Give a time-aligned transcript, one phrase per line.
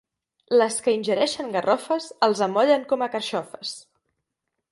[0.59, 3.75] Les que ingereixen garrofes, els amollen com a carxofes.